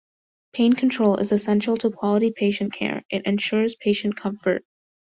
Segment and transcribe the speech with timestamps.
[0.53, 4.65] Pain control is essential to quality patient care; it ensures patient comfort.